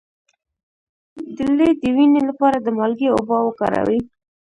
د 1.35 1.37
لۍ 1.57 1.71
د 1.81 1.83
وینې 1.95 2.21
لپاره 2.29 2.57
د 2.61 2.67
مالګې 2.77 3.07
اوبه 3.11 3.37
وکاروئ 3.43 3.99